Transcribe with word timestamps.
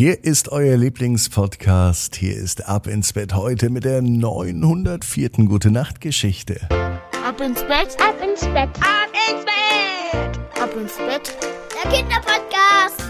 Hier 0.00 0.24
ist 0.24 0.48
euer 0.50 0.78
Lieblingspodcast. 0.78 2.16
Hier 2.16 2.34
ist 2.34 2.66
Ab 2.66 2.86
ins 2.86 3.12
Bett 3.12 3.34
heute 3.34 3.68
mit 3.68 3.84
der 3.84 4.00
904. 4.00 5.28
Gute 5.44 5.70
Nacht 5.70 6.00
Geschichte. 6.00 6.58
Ab 6.70 7.38
ins 7.42 7.60
Bett, 7.60 7.98
ab 8.00 8.14
ins 8.26 8.40
Bett, 8.40 8.70
ab 8.80 9.10
ins 9.28 9.44
Bett, 9.44 10.40
ab 10.58 10.70
ins 10.74 10.96
Bett. 10.96 11.36
Der 11.84 11.90
Kinderpodcast. 11.92 13.04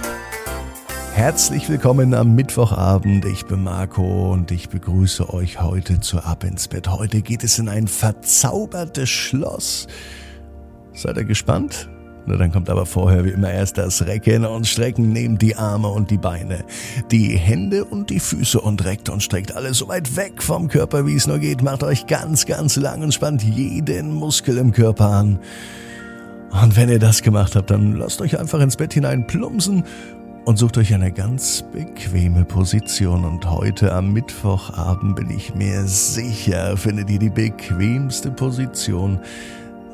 Herzlich 1.15 1.69
willkommen 1.69 2.13
am 2.13 2.35
Mittwochabend. 2.35 3.25
Ich 3.25 3.47
bin 3.47 3.63
Marco 3.63 4.33
und 4.33 4.51
ich 4.51 4.69
begrüße 4.69 5.33
euch 5.33 5.61
heute 5.63 6.01
zu 6.01 6.19
Ab 6.19 6.43
ins 6.43 6.67
Bett. 6.67 6.89
Heute 6.89 7.23
geht 7.23 7.45
es 7.45 7.61
in 7.61 7.69
ein 7.69 7.87
verzaubertes 7.87 9.09
Schloss. 9.09 9.87
Seid 10.93 11.19
ihr 11.19 11.25
gespannt? 11.25 11.89
Na, 12.27 12.37
dann 12.37 12.53
kommt 12.53 12.69
aber 12.69 12.87
vorher 12.87 13.25
wie 13.25 13.31
immer 13.31 13.51
erst 13.51 13.79
das 13.79 14.07
Recken 14.07 14.45
und 14.45 14.67
Strecken. 14.67 15.13
Nehmt 15.13 15.43
die 15.43 15.57
Arme 15.57 15.89
und 15.89 16.11
die 16.11 16.19
Beine, 16.19 16.65
die 17.11 17.37
Hände 17.37 17.85
und 17.85 18.11
die 18.11 18.21
Füße 18.21 18.61
und 18.61 18.85
reckt 18.85 19.09
und 19.09 19.23
streckt 19.23 19.57
alles 19.57 19.79
so 19.79 19.89
weit 19.89 20.17
weg 20.17 20.43
vom 20.43 20.69
Körper, 20.69 21.07
wie 21.07 21.15
es 21.15 21.27
nur 21.27 21.39
geht. 21.39 21.63
Macht 21.63 21.83
euch 21.83 22.07
ganz, 22.07 22.47
ganz 22.47 22.77
lang 22.77 23.03
und 23.03 23.15
spannt 23.15 23.43
jeden 23.43 24.13
Muskel 24.13 24.59
im 24.59 24.73
Körper 24.73 25.07
an. 25.07 25.39
Und 26.51 26.77
wenn 26.77 26.89
ihr 26.89 26.99
das 26.99 27.23
gemacht 27.23 27.55
habt, 27.55 27.71
dann 27.71 27.97
lasst 27.97 28.21
euch 28.21 28.39
einfach 28.39 28.61
ins 28.61 28.77
Bett 28.77 28.93
hinein 28.93 29.27
plumpsen 29.27 29.85
und 30.45 30.57
sucht 30.57 30.79
euch 30.79 30.93
eine 30.93 31.13
ganz 31.13 31.65
bequeme 31.73 32.45
Position. 32.45 33.25
Und 33.25 33.49
heute 33.49 33.93
am 33.93 34.13
Mittwochabend 34.13 35.17
bin 35.17 35.31
ich 35.31 35.55
mir 35.55 35.85
sicher, 35.85 36.77
findet 36.77 37.09
ihr 37.09 37.21
die 37.21 37.31
bequemste 37.31 38.31
Position, 38.31 39.21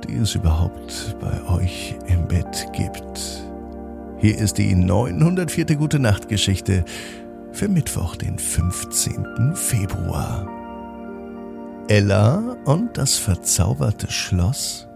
die 0.04 0.16
es 0.16 0.34
überhaupt 0.34 1.16
bei 1.20 1.42
euch 1.48 1.96
im 2.06 2.26
Bett 2.28 2.68
gibt. 2.72 3.44
Hier 4.18 4.38
ist 4.38 4.58
die 4.58 4.74
904. 4.74 5.76
Gute 5.76 5.98
Nacht 5.98 6.28
Geschichte 6.28 6.84
für 7.52 7.68
Mittwoch, 7.68 8.16
den 8.16 8.38
15. 8.38 9.54
Februar. 9.54 10.46
Ella 11.88 12.56
und 12.64 12.98
das 12.98 13.16
verzauberte 13.16 14.10
Schloss. 14.10 14.88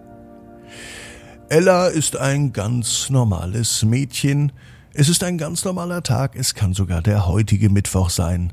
Ella 1.48 1.86
ist 1.88 2.16
ein 2.16 2.52
ganz 2.52 3.10
normales 3.10 3.84
Mädchen. 3.84 4.52
Es 4.92 5.08
ist 5.08 5.22
ein 5.22 5.38
ganz 5.38 5.64
normaler 5.64 6.02
Tag, 6.02 6.34
es 6.34 6.54
kann 6.54 6.74
sogar 6.74 7.02
der 7.02 7.26
heutige 7.26 7.70
Mittwoch 7.70 8.10
sein. 8.10 8.52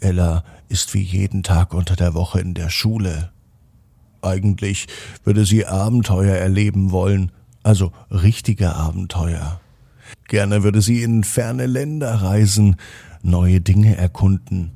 Ella 0.00 0.44
ist 0.68 0.94
wie 0.94 1.02
jeden 1.02 1.42
Tag 1.42 1.72
unter 1.74 1.96
der 1.96 2.14
Woche 2.14 2.40
in 2.40 2.54
der 2.54 2.70
Schule. 2.70 3.30
Eigentlich 4.26 4.86
würde 5.24 5.44
sie 5.44 5.66
Abenteuer 5.66 6.36
erleben 6.36 6.90
wollen, 6.90 7.32
also 7.62 7.92
richtige 8.10 8.74
Abenteuer. 8.74 9.60
Gerne 10.28 10.62
würde 10.62 10.82
sie 10.82 11.02
in 11.02 11.24
ferne 11.24 11.66
Länder 11.66 12.14
reisen, 12.14 12.76
neue 13.22 13.60
Dinge 13.60 13.96
erkunden. 13.96 14.72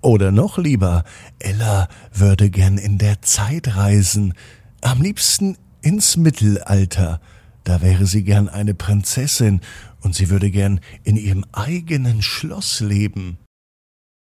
Oder 0.00 0.32
noch 0.32 0.58
lieber, 0.58 1.04
Ella 1.38 1.88
würde 2.12 2.50
gern 2.50 2.78
in 2.78 2.98
der 2.98 3.22
Zeit 3.22 3.76
reisen, 3.76 4.34
am 4.82 5.00
liebsten 5.00 5.56
ins 5.80 6.16
Mittelalter. 6.16 7.20
Da 7.64 7.80
wäre 7.80 8.04
sie 8.06 8.22
gern 8.22 8.48
eine 8.48 8.74
Prinzessin 8.74 9.60
und 10.02 10.14
sie 10.14 10.28
würde 10.28 10.50
gern 10.50 10.80
in 11.02 11.16
ihrem 11.16 11.44
eigenen 11.52 12.20
Schloss 12.20 12.80
leben. 12.80 13.38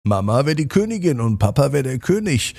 Mama 0.03 0.45
wäre 0.45 0.56
die 0.56 0.67
Königin 0.67 1.22
und 1.22 1.40
Papa 1.40 1.72
wäre 1.72 1.84
der 1.84 2.00
König, 2.00 2.56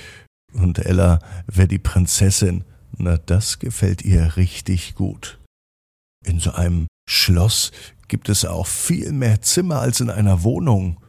und 0.53 0.79
Ella 0.79 1.19
wäre 1.47 1.67
die 1.67 1.79
Prinzessin. 1.79 2.63
Na, 2.97 3.17
das 3.17 3.59
gefällt 3.59 4.03
ihr 4.03 4.35
richtig 4.35 4.95
gut. 4.95 5.39
In 6.25 6.39
so 6.39 6.51
einem 6.51 6.87
Schloss 7.09 7.71
gibt 8.07 8.29
es 8.29 8.45
auch 8.45 8.67
viel 8.67 9.11
mehr 9.11 9.41
Zimmer 9.41 9.79
als 9.79 10.01
in 10.01 10.09
einer 10.09 10.43
Wohnung. 10.43 10.99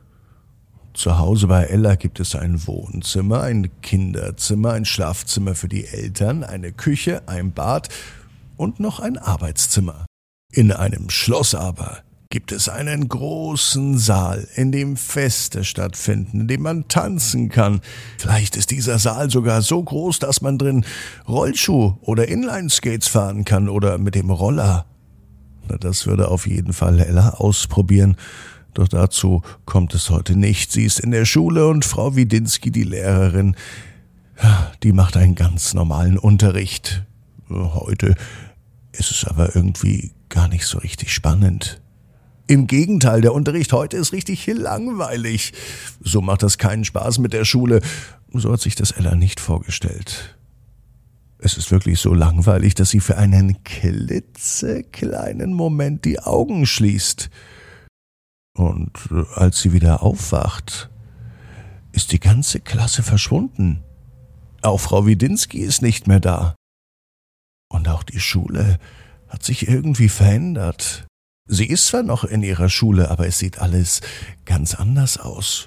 Zu 0.94 1.18
Hause 1.18 1.46
bei 1.46 1.64
Ella 1.64 1.96
gibt 1.96 2.20
es 2.20 2.34
ein 2.34 2.66
Wohnzimmer, 2.66 3.42
ein 3.42 3.70
Kinderzimmer, 3.80 4.72
ein 4.72 4.84
Schlafzimmer 4.84 5.54
für 5.54 5.68
die 5.68 5.86
Eltern, 5.86 6.44
eine 6.44 6.72
Küche, 6.72 7.26
ein 7.26 7.52
Bad 7.52 7.88
und 8.56 8.78
noch 8.78 9.00
ein 9.00 9.18
Arbeitszimmer. 9.18 10.06
In 10.52 10.70
einem 10.70 11.08
Schloss 11.08 11.54
aber 11.54 12.02
gibt 12.32 12.50
es 12.50 12.70
einen 12.70 13.08
großen 13.08 13.98
Saal, 13.98 14.48
in 14.54 14.72
dem 14.72 14.96
Feste 14.96 15.64
stattfinden, 15.64 16.40
in 16.40 16.48
dem 16.48 16.62
man 16.62 16.88
tanzen 16.88 17.50
kann. 17.50 17.82
Vielleicht 18.16 18.56
ist 18.56 18.70
dieser 18.70 18.98
Saal 18.98 19.30
sogar 19.30 19.60
so 19.60 19.82
groß, 19.82 20.18
dass 20.18 20.40
man 20.40 20.56
drin 20.56 20.86
Rollschuh 21.28 21.98
oder 22.00 22.28
Inlineskates 22.28 23.06
fahren 23.06 23.44
kann 23.44 23.68
oder 23.68 23.98
mit 23.98 24.14
dem 24.14 24.30
Roller. 24.30 24.86
Na, 25.68 25.76
das 25.76 26.06
würde 26.06 26.28
auf 26.28 26.46
jeden 26.46 26.72
Fall 26.72 27.00
Ella 27.00 27.34
ausprobieren. 27.34 28.16
Doch 28.72 28.88
dazu 28.88 29.42
kommt 29.66 29.92
es 29.92 30.08
heute 30.08 30.34
nicht. 30.34 30.72
Sie 30.72 30.84
ist 30.84 31.00
in 31.00 31.10
der 31.10 31.26
Schule 31.26 31.68
und 31.68 31.84
Frau 31.84 32.16
Widinski, 32.16 32.70
die 32.70 32.84
Lehrerin, 32.84 33.56
die 34.82 34.92
macht 34.92 35.18
einen 35.18 35.34
ganz 35.34 35.74
normalen 35.74 36.16
Unterricht. 36.16 37.04
Heute 37.50 38.14
ist 38.92 39.10
es 39.10 39.26
aber 39.26 39.54
irgendwie 39.54 40.12
gar 40.30 40.48
nicht 40.48 40.64
so 40.64 40.78
richtig 40.78 41.12
spannend. 41.12 41.82
Im 42.46 42.66
Gegenteil, 42.66 43.20
der 43.20 43.34
Unterricht 43.34 43.72
heute 43.72 43.96
ist 43.96 44.12
richtig 44.12 44.46
langweilig. 44.46 45.52
So 46.00 46.20
macht 46.20 46.42
das 46.42 46.58
keinen 46.58 46.84
Spaß 46.84 47.18
mit 47.18 47.32
der 47.32 47.44
Schule. 47.44 47.80
So 48.32 48.52
hat 48.52 48.60
sich 48.60 48.74
das 48.74 48.90
Ella 48.90 49.14
nicht 49.14 49.40
vorgestellt. 49.40 50.36
Es 51.38 51.56
ist 51.56 51.70
wirklich 51.70 52.00
so 52.00 52.14
langweilig, 52.14 52.74
dass 52.74 52.90
sie 52.90 53.00
für 53.00 53.16
einen 53.16 53.64
klitzekleinen 53.64 55.52
Moment 55.54 56.04
die 56.04 56.20
Augen 56.20 56.66
schließt. 56.66 57.30
Und 58.54 58.92
äh, 59.10 59.24
als 59.34 59.60
sie 59.60 59.72
wieder 59.72 60.02
aufwacht, 60.02 60.90
ist 61.92 62.12
die 62.12 62.20
ganze 62.20 62.60
Klasse 62.60 63.02
verschwunden. 63.02 63.82
Auch 64.62 64.78
Frau 64.78 65.06
Widinski 65.06 65.58
ist 65.58 65.82
nicht 65.82 66.06
mehr 66.06 66.20
da. 66.20 66.54
Und 67.68 67.88
auch 67.88 68.02
die 68.02 68.20
Schule 68.20 68.78
hat 69.28 69.42
sich 69.42 69.66
irgendwie 69.66 70.08
verändert. 70.08 71.06
Sie 71.48 71.66
ist 71.66 71.86
zwar 71.86 72.02
noch 72.02 72.24
in 72.24 72.42
ihrer 72.42 72.68
Schule, 72.68 73.10
aber 73.10 73.26
es 73.26 73.38
sieht 73.38 73.58
alles 73.58 74.00
ganz 74.44 74.74
anders 74.74 75.18
aus. 75.18 75.66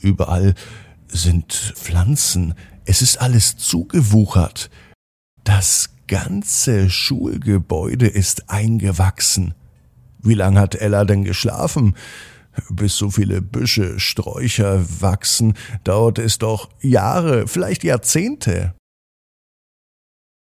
Überall 0.00 0.54
sind 1.08 1.52
Pflanzen, 1.52 2.54
es 2.84 3.02
ist 3.02 3.18
alles 3.20 3.56
zugewuchert. 3.56 4.70
Das 5.44 5.90
ganze 6.08 6.90
Schulgebäude 6.90 8.06
ist 8.06 8.50
eingewachsen. 8.50 9.54
Wie 10.18 10.34
lang 10.34 10.58
hat 10.58 10.74
Ella 10.74 11.04
denn 11.04 11.24
geschlafen? 11.24 11.96
Bis 12.68 12.96
so 12.96 13.10
viele 13.10 13.40
Büsche, 13.40 13.98
Sträucher 13.98 14.84
wachsen, 15.00 15.54
dauert 15.84 16.18
es 16.18 16.38
doch 16.38 16.68
Jahre, 16.80 17.48
vielleicht 17.48 17.82
Jahrzehnte. 17.82 18.74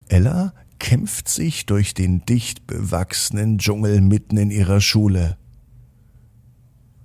Ella 0.08 0.54
kämpft 0.80 1.30
sich 1.30 1.66
durch 1.66 1.94
den 1.94 2.26
dicht 2.26 2.68
bewachsenen 2.68 3.58
Dschungel 3.58 4.02
mitten 4.02 4.38
in 4.38 4.52
ihrer 4.52 4.82
Schule. 4.82 5.38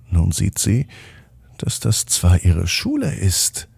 Nun 0.09 0.31
sieht 0.31 0.59
sie, 0.59 0.87
dass 1.57 1.79
das 1.79 2.05
zwar 2.05 2.43
ihre 2.43 2.67
Schule 2.67 3.13
ist, 3.13 3.69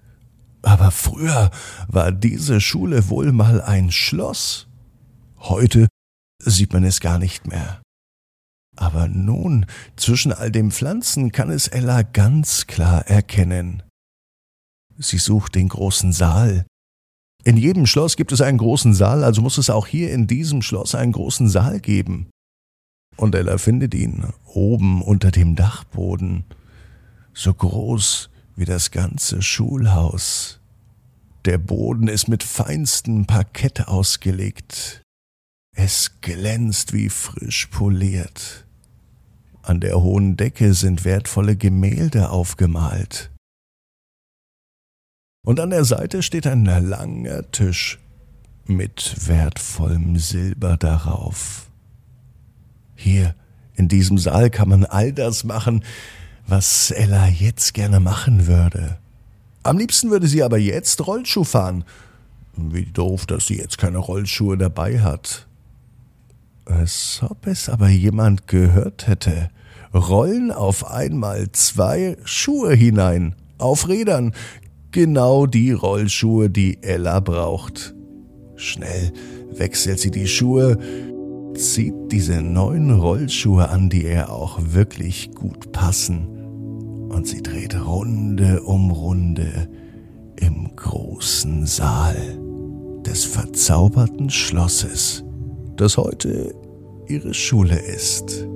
aber 0.61 0.91
früher 0.91 1.51
war 1.87 2.11
diese 2.11 2.61
Schule 2.61 3.09
wohl 3.09 3.31
mal 3.31 3.61
ein 3.61 3.91
Schloss. 3.91 4.67
Heute 5.37 5.87
sieht 6.39 6.73
man 6.73 6.83
es 6.83 7.01
gar 7.01 7.19
nicht 7.19 7.47
mehr. 7.47 7.81
Aber 8.75 9.07
nun, 9.07 9.65
zwischen 9.97 10.33
all 10.33 10.51
den 10.51 10.71
Pflanzen 10.71 11.31
kann 11.31 11.51
es 11.51 11.67
Ella 11.67 12.01
ganz 12.01 12.65
klar 12.65 13.05
erkennen. 13.07 13.83
Sie 14.97 15.17
sucht 15.17 15.55
den 15.55 15.69
großen 15.69 16.11
Saal, 16.11 16.65
in 17.43 17.57
jedem 17.57 17.85
Schloss 17.85 18.15
gibt 18.15 18.31
es 18.31 18.41
einen 18.41 18.57
großen 18.57 18.93
Saal, 18.93 19.23
also 19.23 19.41
muss 19.41 19.57
es 19.57 19.69
auch 19.69 19.87
hier 19.87 20.11
in 20.11 20.27
diesem 20.27 20.61
Schloss 20.61 20.95
einen 20.95 21.11
großen 21.11 21.49
Saal 21.49 21.79
geben. 21.79 22.27
Und 23.17 23.35
Ella 23.35 23.57
findet 23.57 23.93
ihn 23.93 24.25
oben 24.45 25.01
unter 25.01 25.29
dem 25.29 25.55
Dachboden, 25.55 26.45
so 27.33 27.53
groß 27.53 28.29
wie 28.55 28.65
das 28.65 28.91
ganze 28.91 29.41
Schulhaus. 29.41 30.59
Der 31.45 31.57
Boden 31.57 32.07
ist 32.07 32.29
mit 32.29 32.43
feinstem 32.43 33.25
Parkett 33.25 33.87
ausgelegt. 33.87 35.01
Es 35.75 36.21
glänzt 36.21 36.93
wie 36.93 37.09
frisch 37.09 37.65
poliert. 37.67 38.65
An 39.61 39.81
der 39.81 40.01
hohen 40.01 40.37
Decke 40.37 40.73
sind 40.73 41.03
wertvolle 41.03 41.57
Gemälde 41.57 42.29
aufgemalt. 42.29 43.32
Und 45.45 45.59
an 45.59 45.71
der 45.71 45.85
Seite 45.85 46.23
steht 46.23 46.47
ein 46.47 46.65
langer 46.65 47.49
Tisch 47.51 47.99
mit 48.65 49.27
wertvollem 49.27 50.17
Silber 50.17 50.77
darauf. 50.77 51.67
Hier 52.95 53.35
in 53.75 53.87
diesem 53.87 54.17
Saal 54.17 54.49
kann 54.49 54.69
man 54.69 54.85
all 54.85 55.11
das 55.11 55.43
machen, 55.43 55.83
was 56.47 56.91
Ella 56.91 57.27
jetzt 57.27 57.73
gerne 57.73 57.99
machen 57.99 58.47
würde. 58.47 58.97
Am 59.63 59.77
liebsten 59.77 60.11
würde 60.11 60.27
sie 60.27 60.43
aber 60.43 60.57
jetzt 60.57 61.05
Rollschuh 61.05 61.43
fahren. 61.43 61.83
Wie 62.55 62.85
doof, 62.85 63.25
dass 63.25 63.47
sie 63.47 63.57
jetzt 63.57 63.77
keine 63.77 63.97
Rollschuhe 63.97 64.57
dabei 64.57 65.01
hat. 65.01 65.47
Als 66.65 67.21
ob 67.27 67.47
es 67.47 67.67
aber 67.67 67.89
jemand 67.89 68.47
gehört 68.47 69.07
hätte 69.07 69.49
rollen 69.93 70.51
auf 70.51 70.89
einmal 70.89 71.51
zwei 71.51 72.17
Schuhe 72.23 72.73
hinein, 72.73 73.35
auf 73.57 73.87
Rädern, 73.87 74.33
genau 74.93 75.45
die 75.45 75.71
Rollschuhe, 75.71 76.49
die 76.49 76.81
Ella 76.81 77.19
braucht. 77.19 77.93
Schnell 78.55 79.11
wechselt 79.51 79.99
sie 79.99 80.11
die 80.11 80.27
Schuhe, 80.27 80.77
zieht 81.55 81.93
diese 82.11 82.41
neuen 82.41 82.91
Rollschuhe 82.91 83.69
an, 83.69 83.89
die 83.89 84.03
ihr 84.03 84.31
auch 84.31 84.59
wirklich 84.61 85.31
gut 85.31 85.71
passen, 85.71 86.27
und 87.09 87.27
sie 87.27 87.43
dreht 87.43 87.75
Runde 87.85 88.61
um 88.63 88.91
Runde 88.91 89.69
im 90.39 90.75
großen 90.75 91.65
Saal 91.65 92.15
des 93.05 93.25
verzauberten 93.25 94.29
Schlosses, 94.29 95.23
das 95.75 95.97
heute 95.97 96.55
ihre 97.07 97.33
Schule 97.33 97.77
ist. 97.77 98.47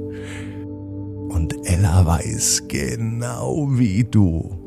Und 1.29 1.53
Ella 1.67 2.05
weiß 2.05 2.63
genau 2.67 3.67
wie 3.71 4.03
du. 4.03 4.66